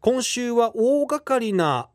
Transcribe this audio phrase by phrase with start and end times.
[0.00, 1.88] 今週は大掛かりな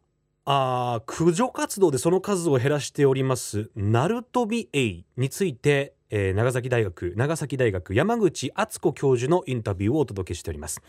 [0.45, 10.81] あ駆除活動でその数を減らしておりますナルトビエイについてえー、長崎大学長崎大学山口敦子教授のインタビューをお届けしております。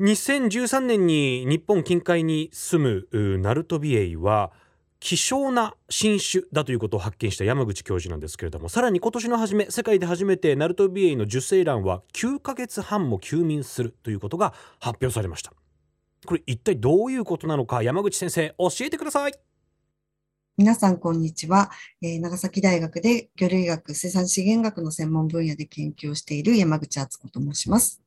[0.00, 4.50] 2013年に日本近海に住むナルトビエイは
[4.98, 15.52] 希少な新種だということを発見した山口教授なんですけれどもさらに今年の初め世界で初めてナルトビエイの受精卵は9ヶ月半も休眠するということが発表されました。
[16.26, 19.32] これ一体どういうことなのか山口先生教えてください
[20.56, 21.72] 皆さん、こんにちは。
[22.00, 28.03] えー、長崎大学で魚類学、水産資源学の専門分野で研究をしている山口敦子と申します。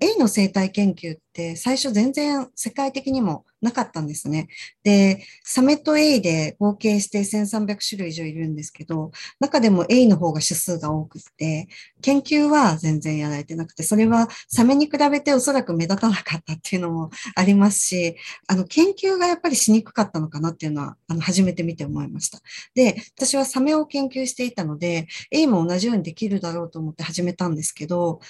[0.00, 4.48] エイの生態研究って最初全然世界的にもなかったんですね。
[4.82, 11.68] で、サメとエイで合計して1300種類以上いるんですけど、中でもエイの方が種数が多くて、
[12.00, 18.16] 研究は全然やられてなくて、それはサメに比べておそらく目立たなかったっていうのもありますし、
[18.48, 22.40] あの、研究がやっぱりしにくかったのかなっていうのは、あの、初めて見て思いました。
[22.74, 28.20] で、私はサメを研究していたので、エイも同じようにできるだろうと思って始めたんですけど、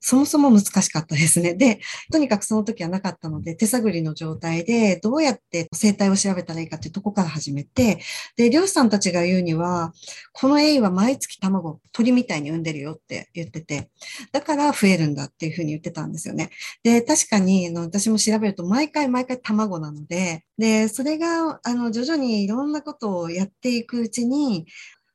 [0.00, 1.54] そもそも難しかったですね。
[1.54, 8.00] で、とにかくその時はなかったので、手探りの状態で、どうやって生態を調べたらいいかっていうとこから始めて、
[8.36, 9.92] で、漁師さんたちが言うには、
[10.32, 13.90] このエイは毎月卵、鳥みたいに産んでるよって言ってて、
[14.32, 16.50] だから増えるんだっていうふうに言ってたんですよね。
[16.82, 24.66] で、確かに、あの私も調べると、毎回毎回卵なので、で、それが、あの、徐々にいろんなことをやっていくうちに、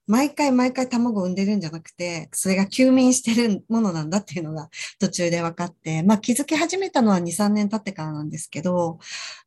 [0.08, 9.00] 毎回毎回卵を産んでるんじゃなくて、それが休眠してるものなんだっていうのが途中で分かって、まあ気づき始めたのは2、3年経ってからなんですけど、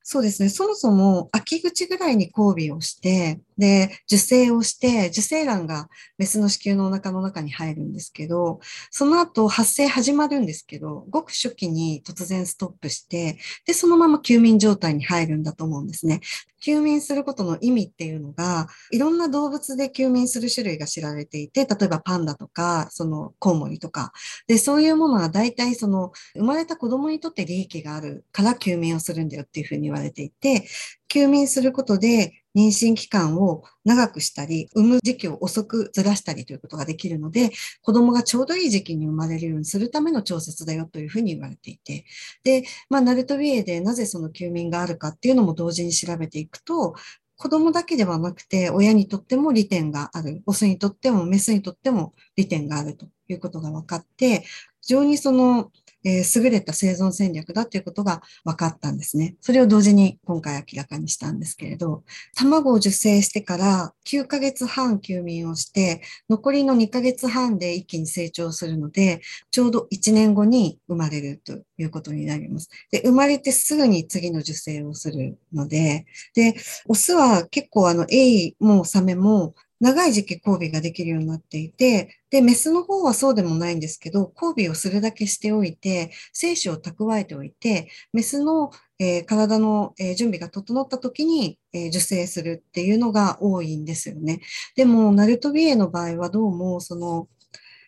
[0.03, 8.61] そうですね、そもそも秋口ぐらいに交尾をして、で、受精をして、受精卵がメスの子宮のお腹の中に入るんですけど、
[8.91, 16.21] その後発生始まるんですけど、ごく初期に突然ストップして、で、そのまま休眠状態に入るんだと思うんですね。
[16.61, 24.13] 休眠することの意味っていうのが、いろんな動物で休眠する種類が知られていて、例えばパンダとか、そのコウモリとか、
[24.47, 30.69] で、そういうものは大体その、生まれた子供にとって利益があるから休眠をするんだよっていうふうに言われていて、
[31.09, 37.51] 休眠することで妊娠期間を長くしたり、産む時期を遅くずらしたりということができるので、
[37.83, 42.05] 子供がちょうどいい時期に生まれるようにするための調節だよというふうに言われていて、
[42.45, 46.95] で、まあ、ナルトビエでなぜその休眠があるかっていうのも同時に調べていくと、
[47.37, 50.43] 子供だけではなくて、親にとっても利点がある。
[50.47, 54.41] オスにとってもメスにとっても利点があるということが分かって、
[54.81, 55.71] 非常にその
[56.05, 59.37] えー、優れた生存戦略だということが分かったんですね。
[59.41, 62.05] それを同時に今回明らかにしたんですけれど、
[62.37, 69.21] 卵を受精してから9ヶ月半休眠をして、残りの2ヶ月半で一気に成長するので、
[69.51, 72.69] ちょうど1年後に生まれるということになります。
[72.91, 76.55] で、生まれてすぐに次の受精をするので、で、
[76.87, 94.41] オスは結構あの、エイもサメも長い時期交尾ができるようになっていて、で、メスの方はそうでもないんですけど、交尾をするだけしておいて、精子を蓄えておいて、メスの、えー、体の、えー、準備が整った時に、えー、受精するっていうのが多いんですよね。
[94.75, 97.29] でも、ナルトビエの場合はどうも、その、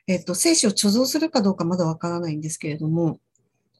[0.06, 3.20] えっ、と、精子を貯蔵するかどうかまだわからないんですけれども、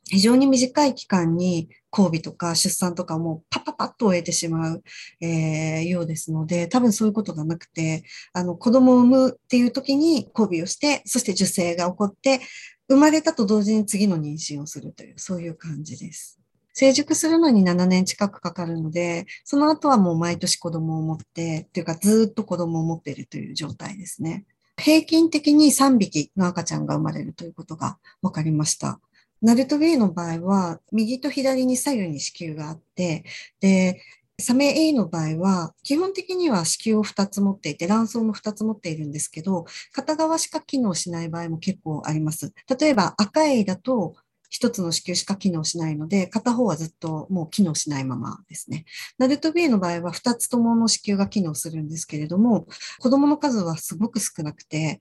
[0.09, 4.83] 非常に短い期間に交尾とか出産とかもパパパッと終えてしまう、
[5.21, 12.41] えー、ようですので、多分そういうことがなくて、あの子供を産むっていう時に交尾をして、そして受精が起こって、
[12.89, 16.41] 生まれたと同時に次の妊娠をするという、そういう感じです。
[16.73, 24.45] 成熟するのに7年近くかかるので、その後はもう毎年子供を持って、というかずっと子供を持っているという状態ですね。
[24.77, 28.99] 平均的に3匹の赤ちゃんが生まれるということが分かりました。
[29.43, 33.25] ナルトウェイの場合は、右と左に左右に子宮があって、
[33.61, 34.03] で、
[34.41, 42.53] サメ A の場合は、基本的には子宮を2つ持っていて、卵巣も2つ持っているんですけど、片側しか機能しない場合も結構あります。
[42.81, 44.15] 例えば赤 A だと、
[44.51, 48.85] 一つの子宮しか機能しないので、片方はずっともう機能しないままですね。
[49.17, 52.67] ナルトビエの場合は二つともの子宮が機能するんですけれども、
[52.99, 55.01] 子供の数はすごく少なくて、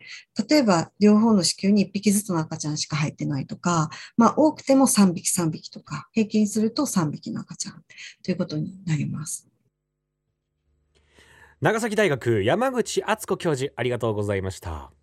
[0.50, 7.84] 例えば両方の子宮に1匹ずつの赤ちゃんしか入ってないとか、まあ多くても3匹3匹とか、平均すると3匹の赤ちゃん
[8.24, 9.50] ということになります。
[11.62, 14.94] 長崎大学山口敦子教授ありがとうございました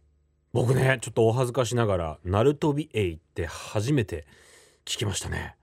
[0.56, 4.26] 僕ねちょっとお恥ずかしながらナルトビエイって初めて
[4.86, 5.54] 聞きましたね。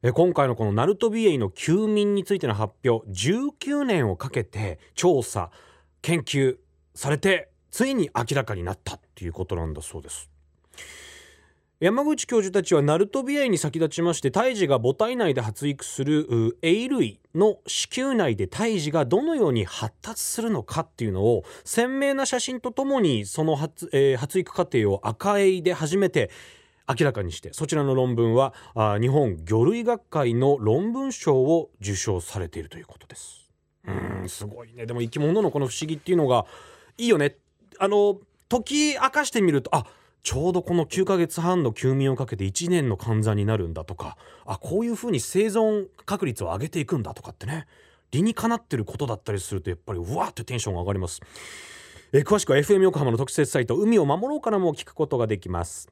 [0.00, 5.50] え今回のこのナルトビエイの休眠についての発表19年をかけて調査
[6.02, 6.56] 研究
[6.94, 10.30] されてついに明らかになったっていうことなんだそうです。
[11.80, 26.32] 山口教授たちはナルトビエイに先立ちまして胎児が母体内で発育するエ類の子宮内で胎児がどのように発達するのかっていうのを鮮明な写真とともにその発,、えー、発育過程を赤エイで初めて
[26.88, 33.48] 明らかにしてそちらの論文はあ日本魚類学会の論文賞を受賞されているということです。
[33.86, 36.44] うんすごいねでも生き物のこの不思議っていうのが
[36.96, 37.36] いいよね。
[37.78, 39.84] あの時明かしてみるとあ
[40.22, 47.66] ちょうどこの9ヶ月半の休眠をかけて1年の患者になるんだとかあこういうふうに生存確率を上げていくんだとかってね
[48.10, 51.20] 理にかなってることだったりするとやっぱりうわーってテンションが上がります。
[52.12, 55.88] え詳しくは FM 横浜の特設サイト海を守ろうからも聞くことができます。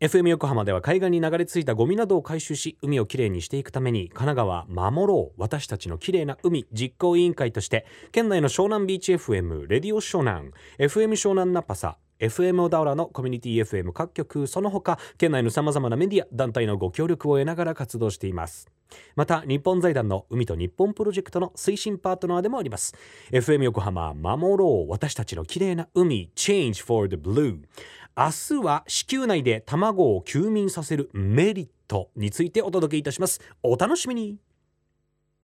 [0.00, 18.68] FM 横浜では海岸に流れ着いたゴミなどを回収し海をきれいにしていくために神奈川守ろう私たちのきれいな海実行委員会として県内の湘南ビーチ FM レディオ湘南 FM 湘南ナパサ FM 小田原のコミュニティ FM 各局その他県内のさまざまなメディア団体のご協力を得ながら活動しています。
[19.16, 22.94] また日本財団の海と日本プロジェクトの推進パートナーでもあります。
[23.30, 27.60] FM 横浜守ろう私たちの綺麗な海 Change for the Blue
[28.16, 28.30] 明
[28.60, 33.40] 日は子宮内で卵を休眠させるメリットについてお届けいたします。
[33.62, 34.49] お楽しみに。